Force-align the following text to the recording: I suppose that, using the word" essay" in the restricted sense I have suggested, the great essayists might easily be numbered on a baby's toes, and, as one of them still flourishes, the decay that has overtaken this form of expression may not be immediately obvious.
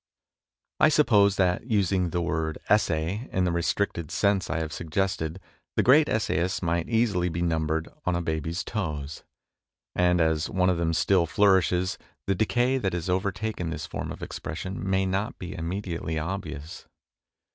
I 0.79 0.89
suppose 0.89 1.35
that, 1.35 1.67
using 1.67 2.09
the 2.09 2.23
word" 2.23 2.57
essay" 2.75 3.27
in 3.31 3.43
the 3.43 3.51
restricted 3.51 4.09
sense 4.09 4.49
I 4.49 4.57
have 4.57 4.73
suggested, 4.73 5.39
the 5.75 5.83
great 5.83 6.09
essayists 6.09 6.63
might 6.63 6.89
easily 6.89 7.29
be 7.29 7.43
numbered 7.43 7.87
on 8.03 8.15
a 8.15 8.21
baby's 8.23 8.63
toes, 8.63 9.23
and, 9.93 10.19
as 10.19 10.49
one 10.49 10.71
of 10.71 10.77
them 10.77 10.93
still 10.95 11.27
flourishes, 11.27 11.99
the 12.25 12.33
decay 12.33 12.79
that 12.79 12.93
has 12.93 13.11
overtaken 13.11 13.69
this 13.69 13.85
form 13.85 14.11
of 14.11 14.23
expression 14.23 14.79
may 14.89 15.05
not 15.05 15.37
be 15.37 15.53
immediately 15.53 16.17
obvious. 16.17 16.87